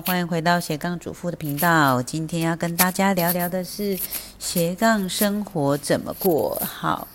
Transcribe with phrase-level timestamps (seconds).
[0.00, 2.02] 欢迎回到斜杠主妇的频道。
[2.02, 3.98] 今天要跟大家聊聊的是
[4.38, 7.06] 斜杠生活怎么过好。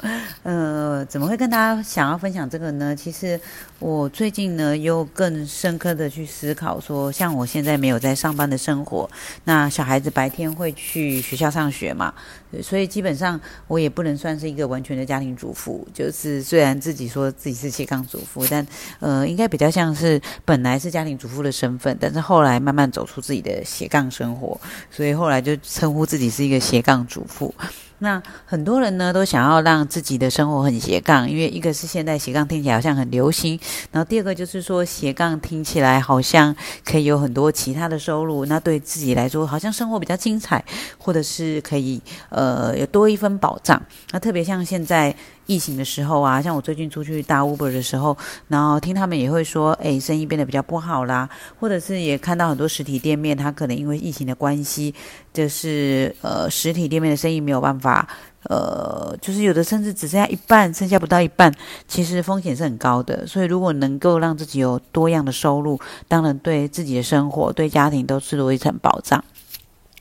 [0.44, 2.96] 呃，怎么会跟大家想要分享这个呢？
[2.96, 3.40] 其实
[3.80, 9.10] 我最近呢又更深刻的去思考，说像我现在没有在上班的生活，
[9.44, 12.14] 那小孩子白天会去学校上学嘛，
[12.64, 15.88] 所以基本上我也不能算是一个完全的家庭主妇。
[15.94, 18.66] 就是虽然自己说自己是斜杠主妇，但
[19.00, 27.54] 呃，应该比较像是本来是家庭主妇的身份，但是后来慢慢走出自己的斜杠生活，所以后来就称呼自己是一个斜杠主妇。
[28.00, 33.60] 那很多人呢都想要让自己的生活很斜杠，因为一个是现在斜杠听起来好像很流行，
[33.92, 40.64] 然后第二个就是说斜杠听起来好像可以有很多其他的收入，那对自己来说好像生活比较精彩，
[40.98, 43.82] 或者是可以呃有多一份保障。
[44.12, 45.16] 那特别像现在。
[45.50, 48.16] 疫情的时候啊，像我最近出去搭 Uber 的时候，
[48.50, 51.28] 然后听他们也会说，哎，生意变得比较不好啦，
[51.60, 54.94] 或者是也看到很多实体店面，它可能因为疫情的关系，
[55.34, 58.08] 就是呃实体店面的生意没有办法，
[58.44, 61.52] 呃，就是有的甚至只剩下一半，剩下不到一半，
[61.88, 63.26] 其实风险是很高的。
[63.26, 69.24] 所以如果能够让自己有多样的收入，当然对自己的生活、对家庭都是多一层保障。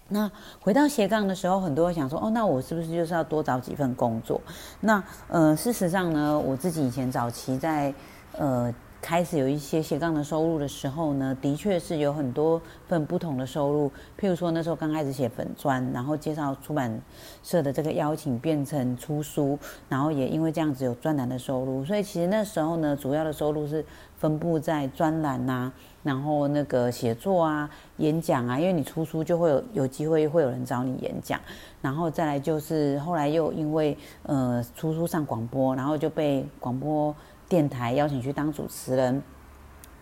[0.08, 4.40] 那回到斜杠的时候，很多人想说，哦，那我是不是就是要多找几份工作？
[4.80, 7.92] 那呃，事实上呢，我自己以前早期在
[8.32, 8.74] 呃。
[9.00, 13.88] 开始有一些斜杠的收入的时候呢，的确是有很多份不同的收入。
[14.20, 17.00] 譬如说那时候刚开始写粉砖，然后介绍出版
[17.42, 21.84] 社的这个邀请变成出书，然后也因为这样子有专栏的收入。
[21.84, 23.84] 所以其实那时候呢，主要的收入是
[24.18, 31.40] 分布在专栏呐，然后那个写作啊、演讲啊，因为你出书就会有有机会会有人找你演讲，
[31.80, 37.14] 然后再来就是后来又因为呃出书上广播，然后就被广播。
[37.48, 39.22] 电台邀请去当主持人，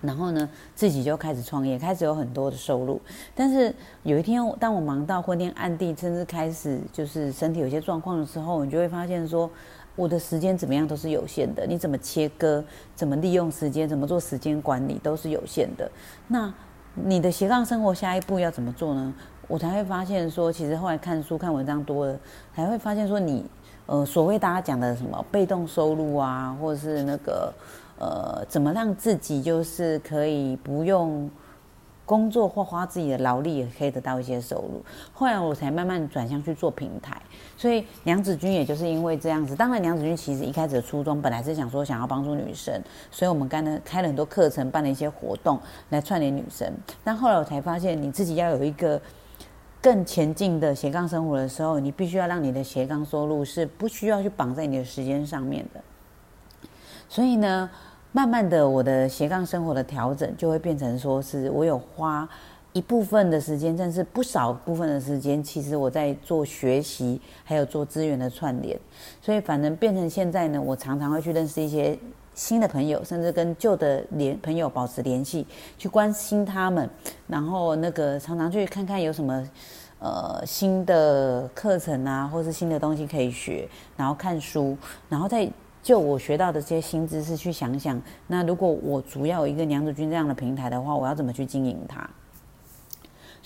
[0.00, 3.00] 然后呢，自己就开始创业，开始有很多的收入。
[3.34, 9.48] 但是有一天，当我忙到昏天暗地，甚至开始就是身体有些状况的时候，你就会发现说，
[9.94, 11.65] 我的时间怎么样都是有限的。
[11.66, 15.91] 你怎么切割，怎么利用时间，怎么做时间管理，都是有限的。
[16.28, 16.53] 那
[16.94, 19.15] 你的斜杠生活下一步要怎么做呢？
[19.49, 22.19] 我才会发现说，其实后来看书看文章多了，
[22.54, 23.44] 才会发现说你。
[23.86, 27.52] 呃，所谓大家讲的什么被动收入啊，或者是那个
[27.98, 31.30] 呃，怎么让自己就是可以不用
[32.04, 34.82] 工作或花自己的劳力也可以得到一些收入。
[35.12, 37.16] 后来我才慢慢转向去做平台，
[37.56, 39.54] 所以娘子君也就是因为这样子。
[39.54, 42.82] 当然，娘子君其实一开始的初衷本来是想说想要帮助女生，
[43.12, 45.58] 所以我们干了开了很多课程，办了一些活动
[45.91, 46.69] 来串联女生。
[47.04, 49.00] 但后来我才发现，你自己要有一个。
[49.86, 55.80] 更前进的斜杠生活的时候，你必须要让你的斜杠收入是不需要去绑在你的时间上面的。
[57.08, 57.70] 所以呢，
[58.10, 62.28] 慢慢的，我的斜杠生活的调整就会变成说，是我有花
[62.76, 68.78] 一部分的时间，但是不少部分的时间，其实我在做学习，还有做资源的串联。
[69.22, 71.98] 所以，反正变成现在呢，我常常会去认识一些。
[72.34, 75.47] 新的朋友，甚至跟旧的联朋友保持联系，
[75.78, 76.87] 去关心他们，
[77.26, 79.48] 然后那个常常去看看有什么
[80.00, 83.66] 呃新的课程啊，或是新的东西可以学，
[83.97, 84.76] 然后看书，
[85.08, 85.50] 然后再
[85.82, 92.06] 就我学到的这些新知识去想想，那如果我主要有一个娘子军这样的平台的话，我要怎么去经营它？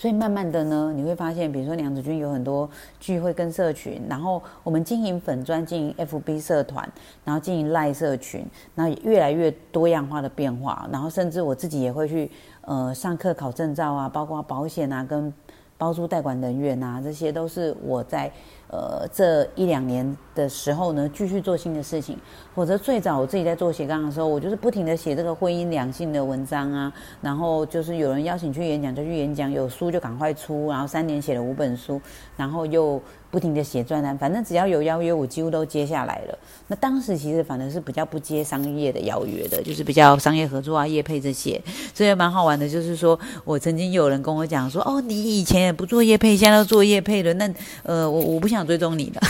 [0.01, 2.67] 所以慢慢的呢，你会发现，比如说娘子军有很多
[2.99, 6.91] 聚会跟社群，然后我们经营粉专、经营 FB 社团，
[7.23, 12.31] 然后经营赖社群，那越来越多样化的变化，然后甚至我自己也会去
[12.61, 15.31] 呃上课考证照啊，包括保险啊跟
[15.77, 18.31] 包租代管人员啊，这些都是我在。
[18.71, 22.17] 呃，这一两年的时候呢，继续做新的事情。
[22.55, 32.01] 否则最早我自己在做斜杠的时候，我就是不停的写这个婚姻两性的文章啊，然后就是有人邀请去演讲就去演讲，有书就赶快出，然后三年写了五本书，
[32.37, 33.01] 然后又。
[33.31, 36.37] 不停的写专栏，反正只要有邀约，我几乎都接下来了。
[36.67, 41.61] 那当时其实反正是比较不接商业的邀约的，就是比较商业合作啊、业配这些，
[41.93, 42.67] 所以蛮好玩的。
[42.67, 47.49] 就是说我曾经有人跟我讲说：“哦，你以前也不做业配，现在要做业配了。”那
[47.83, 49.21] 呃，我我不想追踪你的。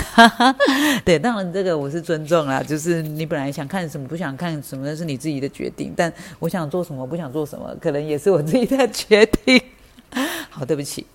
[1.06, 5.94] 对，当然这个我是尊重啦，就是你本来想看什么，不想看什么，那是你自己的决定。
[5.96, 9.62] 但我想做什么，不想做什么，可能也是我自己的决定。
[10.50, 11.06] 好，对不起。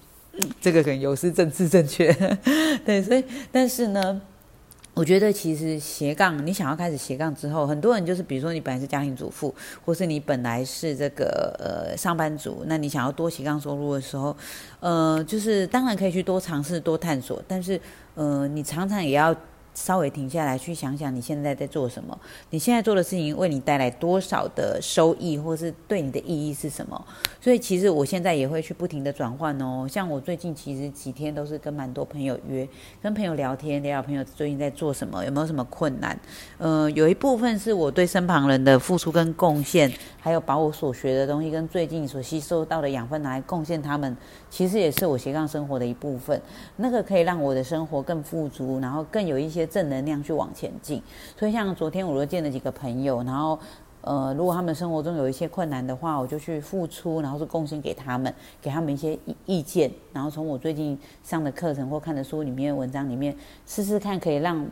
[0.61, 2.13] 这个可能有失政治正确，
[2.85, 4.21] 对，所以但是呢，
[4.97, 9.55] 我觉得其实斜杠，你想要开始斜杠之后，很多人就是比如说你本来是家庭主妇，
[9.85, 14.35] 或是你本来是这个呃上班族，那你想要多斜杠收入的时候，
[14.81, 17.79] 呃，就是当然可以去多尝试、多探索，但是
[18.15, 19.37] 呃，你常常也要
[19.77, 22.19] 稍微停下来，去想想你现在在做什么，
[22.49, 27.07] 你现在做的事情为你带来多少的收益，或是对你的意义是什么？
[27.39, 29.87] 所以其实我现在也会去不停的转换哦。
[29.87, 32.67] 像我最近其实几天都是跟蛮多朋友约，
[33.03, 36.19] 跟朋友聊天，聊聊朋友最近在做什么，有没有什么困难？
[36.57, 44.17] 呃，有一部分是我对身旁人的付出跟贡献，还有把我所学的东西跟最近所吸收到的养分拿来贡献他们，
[44.49, 46.41] 其实也是我斜杠生活的一部分。
[46.77, 49.66] 那个可以让我的生活更富足，然后更有一些。
[49.67, 51.03] 正能量去往前进，
[51.37, 53.59] 所以像昨天我又见了几个朋友，然后
[54.03, 58.33] 呃，如果他们生活中有一些困难的话，我就去付出，然后是贡献给他们，
[58.63, 63.37] 给他们一些意意见，然后从我最近上的课程或看的书里面、文章里面
[63.67, 64.65] 试试看，可以让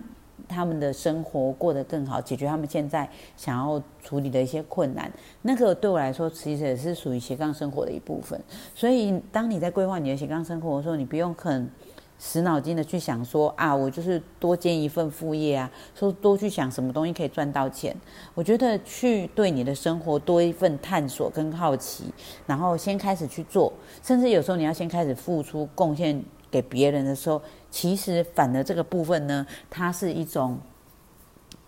[0.47, 5.11] 他们的生活过得更好，解决他们现在想要处理的一些困难。
[5.43, 8.41] 那个对我来说，其实也是属于斜杠生活的一部分。
[8.73, 11.69] 所以，当你在规划你的斜杠生活的时候，你不用很。
[12.17, 17.95] 死脑筋的去想说啊，我就是多兼一份副业啊，说多去想什么东西可以赚到钱。
[18.35, 22.05] 我觉得去对你的生活多一份探索跟好奇，
[22.47, 23.73] 然后先开始去做，
[24.03, 30.57] 甚至有时候你要先开始付出贡献给别人的时候，其实反而这个部分呢，它是一种，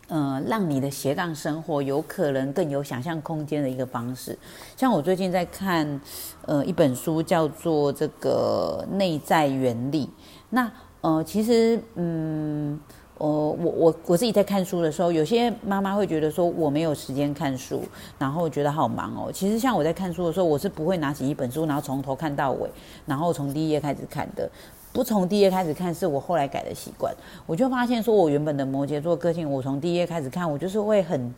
[0.06, 4.38] 呃，让你的斜杠生活有可能更有想象空间的一个方式。
[4.76, 6.00] 像我最近在看，
[6.46, 10.06] 呃，一本书叫做《这个内在原理》。
[10.50, 10.70] 那
[11.00, 12.78] 呃，其实嗯，
[13.18, 17.82] 我我我我自己在看书的时候，有些妈妈会觉得说我没有时间看书，
[18.18, 19.30] 然后觉得好忙哦。
[19.32, 22.70] 其实像我在看书的时候，我是不会拿起一本书，然后从头看到尾，
[23.04, 24.48] 然后从第一页开始看的。
[24.92, 27.14] 不从第一页开始看，是我后来改的习惯。
[27.46, 31.34] 我就发现说，我原本的摩羯座个性，我从第一页开始看，我就是会很。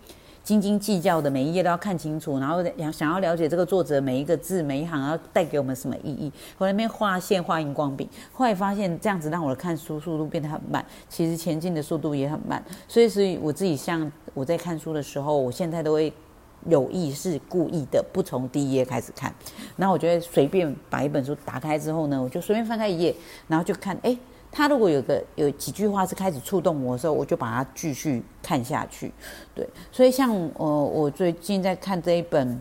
[0.48, 6.32] 斤斤计较的每一页都要看清楚，然后想想要了解这个作者每一个字每一行要带给我们什么意义。
[6.56, 12.64] 我那边画线画荧光笔，后来发现这样子让我的看书速度变得很慢，其实前进的速度也很慢。
[12.88, 16.10] 所以，所以我自己像我在看书的时候，我现在都会
[16.64, 19.30] 有意识故意的不从第一页开始看，
[19.76, 23.14] 然后我觉得随便把一本书打开之后呢，我就随便翻开一页，
[23.48, 24.16] 然后就看，哎。
[24.50, 29.12] 他如果有个有几句话是开始触动我的时候，我就把它继续看下去。
[29.54, 32.48] 对，所以像呃，我最近在看这一本《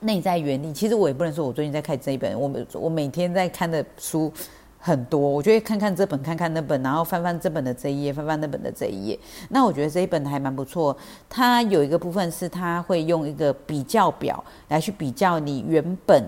[0.00, 4.32] 内在原理》，其实我也不能说我最近在看这一本，我每我每天在看的书
[4.78, 9.18] 很多，我就会看看这本，看看那本，然后翻翻这本的这一页，翻翻那本的这一页。
[9.48, 10.96] 那我觉得这一本还蛮不错。
[11.28, 16.22] 它有一个部分是它会用一个比较表来去比较你原本。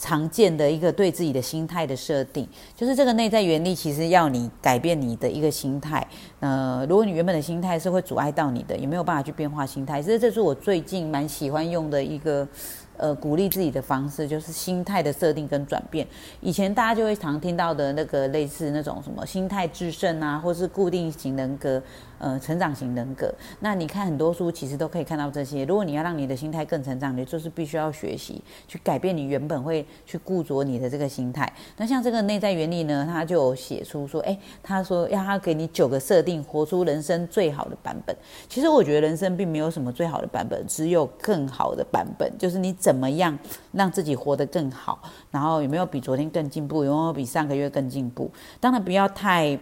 [0.00, 6.04] 常见的一个对自己的心态的设定，就是这个内在原理，其实要你改变你的一个心态。
[6.40, 10.00] 呃，如果你原本的心态是会阻碍到你的，也没有办法去变化心态。
[10.00, 12.48] 其实这是我最近蛮喜欢用的一个。
[12.96, 16.06] 呃，鼓励自己的方式就是心态的设定跟转变。
[16.42, 21.82] 以前大家就会常听到的那个类似那种什么心态制胜啊，或是固定型人格、
[22.20, 23.34] 呃，成长型人格。
[23.58, 25.64] 那你看很多书，其实都可以看到这些。
[25.64, 31.52] 如果你要让你的心态更成长，你就是必须要学习去改变你原本会去固着你的这个心态。
[31.76, 38.16] 那像这个内在原理呢，他就写出说，哎，他说要他给你九个设定，活出人生最好的版本。
[38.48, 42.70] 其实我觉得人生并没有什么最好的版本，只有更好的版本，就是你。
[42.80, 43.38] 怎么样
[43.72, 45.02] 让自己活得更好？
[45.30, 46.82] 然后有没有比昨天更进步？
[46.82, 48.30] 有没有比上个月更进步？
[48.58, 49.58] 当然不要太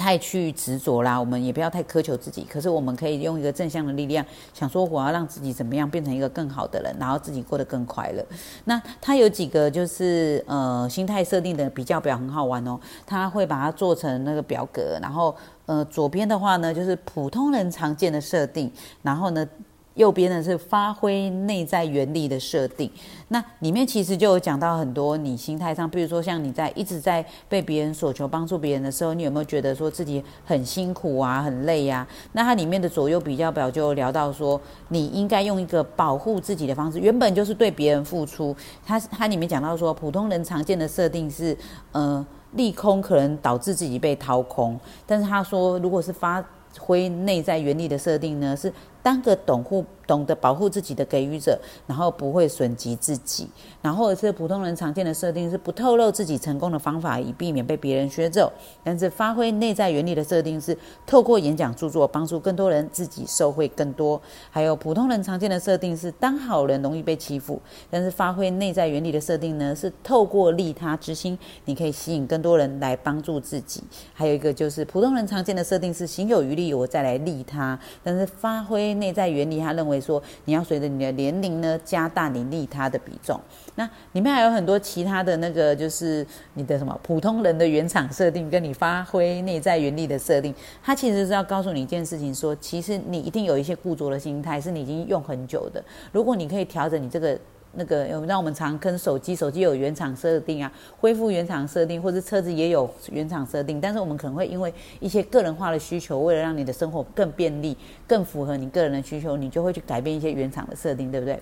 [0.00, 2.46] 太去执着啦，我们也不要太苛求自己。
[2.50, 4.24] 可是我们可以用一个正向的力量，
[4.54, 8.24] 想说我要让自己怎么样变成一个更好的人，然后自己过得更快乐。
[8.64, 15.36] 那他有几个就是呃心态设定的比较表很好玩哦，他会把它做成那个表格，然后
[15.66, 18.72] 呃左边的话呢就是普通人常见的设定，
[19.02, 19.46] 然后呢。
[19.94, 22.90] 右边呢是发挥内在原理的设定，
[23.28, 32.06] 那里面其实就有讲到很多你心态上，比如说像你在一直在被别人所求帮助别人的时候，你有没有觉得说自己很辛苦啊、很累呀？
[32.32, 38.56] 那它里面的左右比较表就聊到说，你应该用一个保护自己的方式，原本就是对别人付出。
[38.86, 41.56] 它它里面讲到说，普通人常见的设定是，
[41.92, 46.42] 呃，利空可能导致自己被掏空，但是他说，如果是发
[46.78, 48.72] 挥内在原理的设定呢，是。
[49.02, 53.48] 当个懂护、懂得保护自己的给予者，然后不会损及自己，
[53.80, 58.52] 然后是普通人常见的设定是不透露自己成功的方法，以避免被别人学走。
[58.84, 60.76] 但是发挥内在原理的设定是
[61.06, 64.20] 透过演讲著作帮助更多人，自己受惠更多。
[64.50, 73.82] 还有普通人常见的设定是当好人容易被欺负，但是发挥内在原理的设定呢是透过利他之心，你可以吸引更多人来帮助自己。
[74.12, 78.89] 还有一个就是普通人常见的设定是行有余力我再来利他，但是发挥。
[78.94, 83.40] 内在原理，他认为说你要随着你的年龄呢加大你利他的比重。
[83.74, 95.82] 那里面还有很多其他的那个，就是你的什么普通人的原厂设定，跟你发挥内在原理的设定，它其实是要告诉你一件事情：说其实你一定有一些固着的心态，是你已经用很久的。
[96.12, 97.38] 如果你可以调整你这个。
[97.74, 111.40] 那个，让我们常跟手机，手机有原厂设定啊，恢复原厂设定，或者车子也有原厂设定，但是我们可能会因为一些个人化的需求，为了让你的生活更便利，更符合你个人的需求，你就会去改变一些原厂的设定，对不对？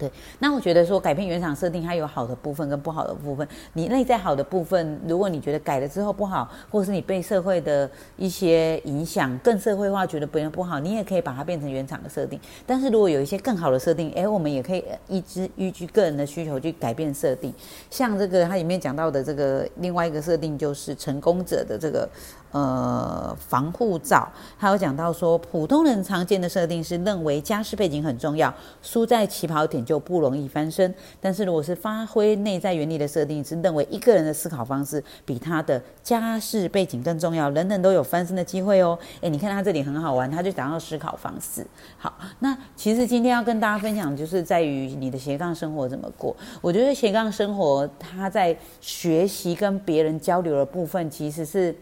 [0.00, 3.46] 对，那我觉得说改变原厂设定，它有好的部分跟不好的部分。
[3.74, 12.40] 你内在好的部分，如果你觉得改了之后不好，或是你被社会的一些影响更社会化，觉得别人不好，你也可以把它变成原厂的设定。
[12.66, 17.52] 但是如果有一些更好的设定，哎，我们也可以依之依据个人的需求去改变设定。
[17.90, 22.08] 像这个它里面讲到的这个另外一个设定，就是成功者的这个。
[22.52, 28.52] 呃，防护罩，还有讲到说，普通人常见的设定是认为家世背景很重要，
[28.82, 30.92] 输在起跑点就不容易翻身。
[31.20, 38.98] 但是如果是发挥内在原理的设定，是认为一个人的思考方式比他的家世背景更重要，人人都有翻身的机会哦。
[39.20, 41.64] 诶，你看他这里很好玩，他就讲到思考方式。
[41.98, 46.34] 好，那其实今天要跟大家分享，就是在于你的斜杠生活怎么过。
[46.60, 51.72] 我觉得斜杠生活，他在学习跟别人交流的部分，其实是。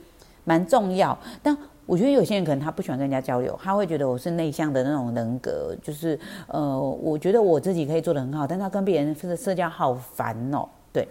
[0.48, 10.66] 蛮重要，但我觉得有些人可能他不喜欢跟人家交流，他会觉得我是内向的那种人格，就是呃，我觉得我自己可以做得很好，但他跟别人的社交好烦哦。
[10.90, 11.06] 对，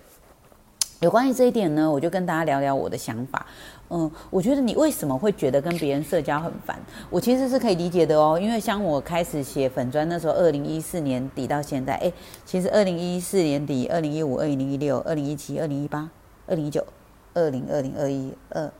[1.01, 3.45] 有关于这一点呢，我就跟大家聊聊我的想法。
[3.89, 6.79] 嗯，我觉得你为什么会觉得跟别人社交很烦？
[7.11, 12.11] 我其实是可以理解的哦，因为像我开始写粉砖那时候，二零一四年底到现在，哎，
[12.43, 16.09] 其实二零一四年底、二零一五、二零一六、二零一七、二零一八、
[16.47, 16.85] 二零一九、
[17.33, 18.71] 二零二零二一二。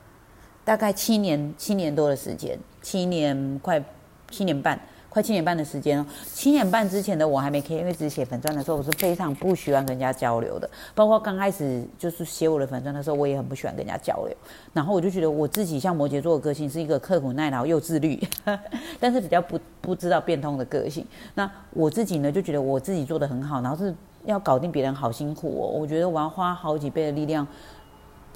[0.67, 3.81] 大概七年，七年多的时间，七年快
[4.29, 6.05] 七年半，快七年半的时间哦。
[6.33, 10.69] 七年半之前的我还没 K，因为只写粉钻的时候，我是非常不喜欢跟人家交流的。
[10.93, 14.35] 包括刚开始就是写我的粉钻的时候，我也很不喜欢跟人家交流。
[14.73, 18.21] 然后我就觉得我自己像摩羯座的个性是一个刻苦耐劳又自律，
[18.99, 21.05] 但是比较不不知道变通的个性。
[21.33, 23.95] 那我自己呢，就觉得我自己做的很好，然后是
[24.25, 25.79] 要搞定别人好辛苦哦。
[25.79, 27.47] 我觉得我要花好几倍的力量。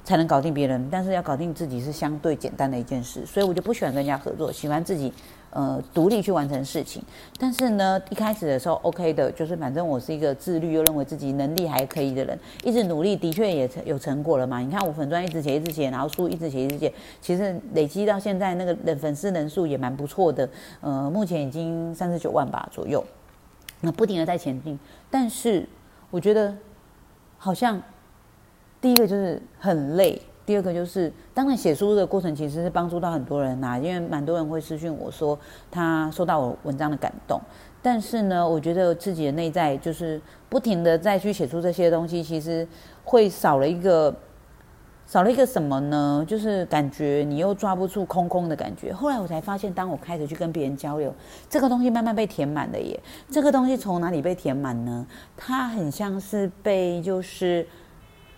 [0.04, 5.12] 才能搞定别人，但是要搞定自己是相对简单的一件事，所以我就不喜欢跟人家合作，喜欢自己
[5.50, 7.00] 呃独立去完成事情。
[7.38, 14.58] 但是呢，一开始的时候 OK 的，就是反正我是一个自律又认为自己能力还可以的人，一直努力，的确也有成果了嘛。
[14.58, 20.48] 你看我粉专一直写一直写，然后书一直写一直写，其实累积到现在那个人粉丝人数也蛮不错的，
[20.80, 23.04] 呃，目前已经三十九万吧左右，
[23.82, 24.76] 那不停的在前进。
[25.08, 25.68] 但是
[26.10, 26.52] 我觉得
[27.38, 27.80] 好像。
[28.82, 35.38] 第一个就是很累，第二个就是当然写书的过程其实是帮助到很多人呐，因为蛮多人会私讯我说
[35.70, 37.40] 他收到我文章的感动，
[37.80, 42.66] 但是呢，我觉得自己的内在就是不停的再去写出这些东西，其实
[43.04, 44.12] 会少了一个
[45.06, 46.24] 少了一个什么呢？
[46.26, 48.92] 就是感觉你又抓不住空空的感觉。
[48.92, 51.14] 后来我才发现，当我开始去跟别人交流，
[51.48, 52.98] 这个东西慢慢被填满了耶。
[53.30, 55.06] 这个东西从哪里被填满呢？
[55.36, 57.64] 它很像是被就是。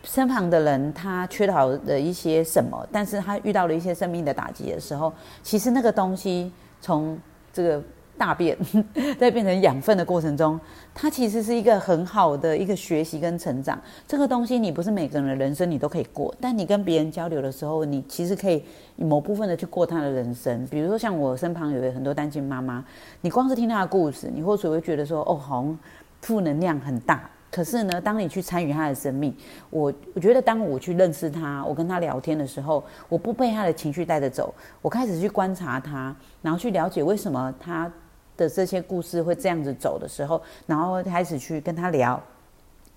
[0.04, 7.18] 身旁的人他缺少了一些什么，但是他遇到了一些生命的打击的时候，其实那个东西从
[7.52, 7.82] 这个
[8.16, 8.56] 大便
[9.18, 10.60] 在变成养分的过程中，
[10.94, 13.76] 它其实是一个很好的一个学习跟成长。
[14.06, 18.62] 这个东西你不是每个人的人生你都可以过，但你跟别人交流的时候，你其实可以
[18.94, 20.64] 某部分的去过他的人生。
[20.66, 22.84] 比如说像我身旁有很多单亲妈妈，
[23.20, 25.78] 你光是听她的故事，你或许会觉得说，哦，好像
[26.20, 27.28] 负能量很大。
[27.54, 29.32] 可是呢，当你去参与他的生命，
[29.70, 37.88] 我我觉得当我去认识他，我跟他聊天的时候，我不被他的情绪带着走，我开始去观察他，然后去了解为什么他
[38.36, 42.20] 的这些故事会这样子走的时候，然后开始去跟他聊，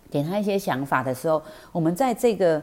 [0.09, 1.39] 给他一些想法的时候，
[1.71, 2.59] 我们在这个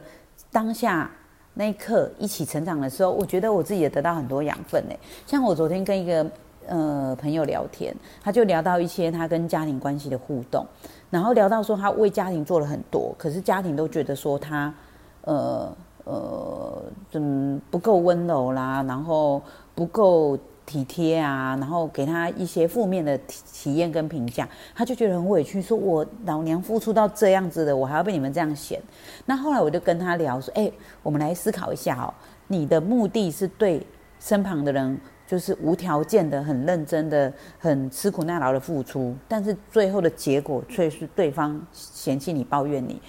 [0.51, 1.09] 当下
[1.53, 4.95] 那一刻一起成长的时候，我觉得我自己也得到很多养分呢。
[5.25, 6.29] 像我昨天跟一个
[6.67, 10.65] 呃朋友聊天，他就聊到一些他跟家庭关系的互动。
[11.09, 14.73] 然后聊到说他为家庭做了很多，可是家庭都觉得说他，
[15.21, 19.41] 呃呃，怎么不够温柔啦，然后
[19.73, 28.81] 不够体贴啊，然后给他一些负面的体体验跟评价，他就觉得很委屈，说我老娘付出到这样子的，我还要被你们这样嫌。
[29.25, 30.69] 那后来我就跟他聊说，哎，
[31.01, 32.13] 我们来思考一下哦，
[32.47, 33.85] 你的目的是对
[34.19, 34.99] 身旁的人。
[35.27, 43.01] 就是无条件的、很认真的、很吃苦耐劳的付出，但是最后的结果却是对方嫌弃你、抱怨你。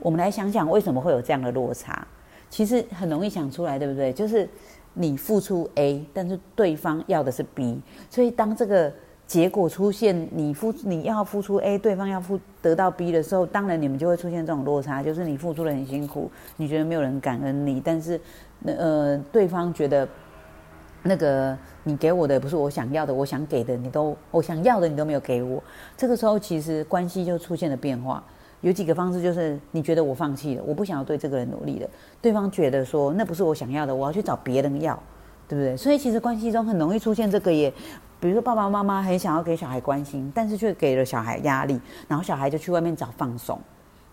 [0.00, 2.06] 我们来想想，为什么会有这样的落差？
[2.50, 4.12] 其实很容易想出来，对不对？
[4.12, 4.48] 就是
[4.94, 8.92] 你付出 A，但是对方要的是 B，所以当这个
[9.26, 18.20] 结果出现，你付你要付出 A，对方要付得到 B 的时候，当然你们就会出现这种落差，就是你付出的很辛苦，你觉得没有人感恩你，但是
[18.64, 20.08] 呃对方觉得
[21.06, 25.62] 那个你给我的不是我想要的，我想给的你都我想要的你都没有给我，
[25.96, 28.22] 这个时候其实关系就出现了变化。
[28.62, 31.88] 有几个方式，就是你觉得我放弃了，我不想要对这个人努力了，
[32.20, 34.98] 对方觉得说那不是我想要的，我要去找别人要，
[35.46, 35.76] 对不对？
[35.76, 37.72] 所以其实关系中很容易出现这个也，
[38.18, 43.60] 比如说爸爸妈妈很想要给小孩关心，但是却给了小孩压力，然后小孩就去外面找放松，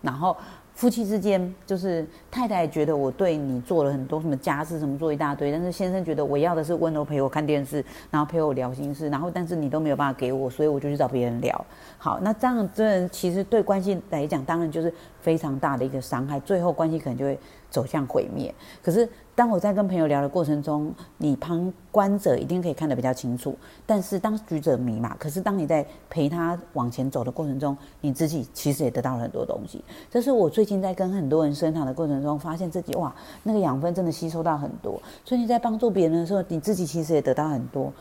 [0.02, 0.36] 然后。
[0.74, 11.64] 夫妻之间，就是太太觉得我对你做了很多什么家事，什么做一大堆，但是先生觉得我要的是温柔陪我看电视，然后陪我聊心事，然后但是你都没有办法给我，所以我就去找别人聊。
[11.96, 17.38] 好，那这样真的其实对关系来讲，当然就是非常大的一个伤害，最后关系可能就会
[17.74, 18.54] 走向毁灭。
[18.80, 19.08] 可是。
[19.36, 23.52] 当我在跟朋友聊的过程中，你旁观者一定可以看得比较清楚，
[23.84, 25.16] 但是当局者迷嘛。
[25.18, 29.82] 可是当你在陪他往前走的过程中，你自己其实也得到了很多东西。
[30.08, 33.12] 这是我最近在跟很多人生产的过程中，发现自己哇，
[33.42, 35.02] 那个养分真的吸收到很多。
[35.24, 37.92] 所以你在帮助别人的时候，你自己其实也得到很多。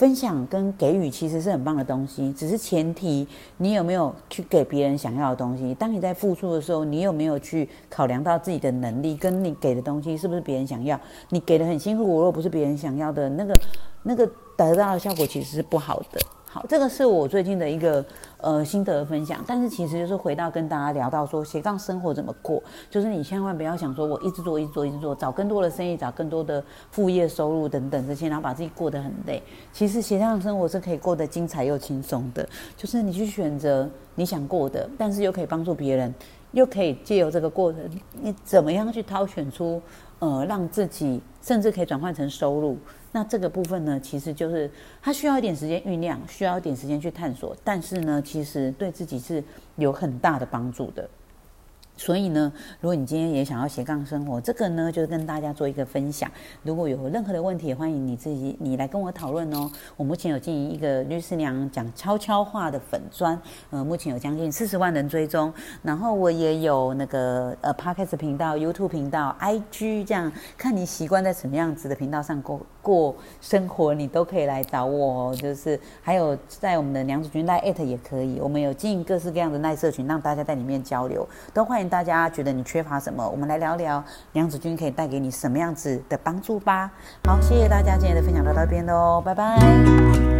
[0.00, 3.28] 分享跟给予其实是很棒的东西，只是前提
[3.58, 5.74] 你有没有去给别人想要的东西。
[5.74, 10.98] 当你在付出的时候，你有没有去考量到自己的能力，跟你给的东西是不是别人想要？
[11.28, 13.54] 你给的很辛苦，如果不是别人想要的，那个
[14.04, 14.26] 那个
[14.56, 16.18] 得到的效果其实是不好的。
[16.52, 18.04] 好，这个是我最近的一个
[18.38, 29.40] 呃心得分享，但是其实就是回到跟大家聊到说斜杠生活怎么过，就是你千万不要想说我一直做一直做一直做，找更多的生意，找更多的副业收入等等这些，然后把自己过得很累。
[29.72, 32.44] 其实斜杠生活是可以过得精彩又轻松的，
[32.76, 36.12] 就是你去选择你想过的，但是又可以帮助别人，
[36.50, 37.80] 又可以借由这个过程，
[38.20, 39.80] 你怎么样去挑选出
[40.18, 42.76] 呃让自己甚至可以转换成收入。
[43.12, 44.70] 那这个部分呢，其实就是
[45.02, 49.42] 它需要一点时间酝酿，需要一点时间去探索，但是呢，其实对自己是
[49.76, 51.08] 有很大的帮助的。
[51.96, 52.50] 所以呢，
[52.80, 56.30] 如果你今天也想要斜杠生活，这个呢，就是跟大家做一个分享。
[56.62, 59.70] 如果有任何的问题，欢迎你自己你来跟我讨论哦。
[59.98, 65.52] 我目前有经营一个律师娘讲悄悄话的粉砖，呃，目前有将近四十万人追踪。
[65.82, 75.34] 然后我也有那个呃 Podcast 频道、YouTube 频道、IG 这样，看你习惯在什么样子的频道上过过生活，你都可以来找我哦。
[75.34, 81.90] 就是还有在我们的娘子军赖 at 也可以，我们有经营各式各样的耐社群，让大家在里面交流，都欢迎。
[81.90, 83.28] 大家觉得你缺乏什么？
[83.28, 86.88] 我们来聊聊娘子军可以带给你什么样子的帮助吧。
[87.24, 90.39] 好，谢谢大家今天的分享到这边喽，拜拜。